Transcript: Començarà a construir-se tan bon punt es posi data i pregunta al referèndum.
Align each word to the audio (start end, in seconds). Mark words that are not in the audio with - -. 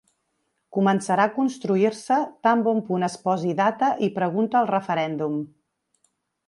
Començarà 0.77 1.27
a 1.29 1.33
construir-se 1.35 2.17
tan 2.47 2.65
bon 2.69 2.81
punt 2.89 3.07
es 3.11 3.19
posi 3.27 3.55
data 3.63 3.93
i 4.09 4.13
pregunta 4.19 4.61
al 4.63 4.71
referèndum. 4.75 5.41